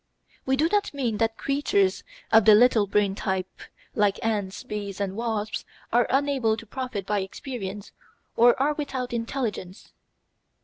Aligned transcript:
We 0.47 0.55
do 0.57 0.67
not 0.67 0.95
mean 0.95 1.17
that 1.19 1.37
creatures 1.37 2.03
of 2.31 2.45
the 2.45 2.55
little 2.55 2.87
brain 2.87 3.13
type, 3.13 3.59
like 3.93 4.17
ants, 4.25 4.63
bees, 4.63 4.99
and 4.99 5.15
wasps, 5.15 5.63
are 5.93 6.07
unable 6.09 6.57
to 6.57 6.65
profit 6.65 7.05
by 7.05 7.19
experience 7.19 7.91
or 8.35 8.59
are 8.59 8.73
without 8.73 9.13
intelligence. 9.13 9.93